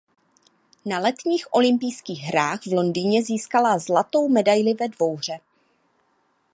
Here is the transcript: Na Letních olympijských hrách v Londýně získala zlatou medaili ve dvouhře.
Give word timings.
Na 0.85 0.99
Letních 0.99 1.53
olympijských 1.53 2.21
hrách 2.21 2.61
v 2.65 2.73
Londýně 2.73 3.23
získala 3.23 3.79
zlatou 3.79 4.29
medaili 4.29 4.73
ve 4.73 4.87
dvouhře. 4.87 5.39